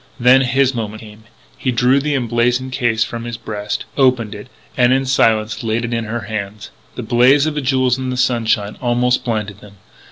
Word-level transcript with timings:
Then 0.19 0.41
his 0.41 0.73
moment 0.73 1.01
came: 1.01 1.25
he 1.59 1.71
drew 1.71 1.99
the 1.99 2.15
emblazoned 2.15 2.71
case 2.71 3.03
from 3.03 3.23
his 3.23 3.37
breast, 3.37 3.85
opened 3.95 4.33
it, 4.33 4.47
and, 4.75 4.91
in 4.91 5.05
silence, 5.05 5.63
laid 5.63 5.85
it 5.85 5.93
in 5.93 6.05
her 6.05 6.21
hands. 6.21 6.71
The 6.95 7.03
blaze 7.03 7.45
of 7.45 7.53
the 7.53 7.61
jewels 7.61 7.99
in 7.99 8.09
the 8.09 8.17
sunshine 8.17 8.79
almost 8.81 9.23
blinded 9.23 9.59
them. 9.59 9.73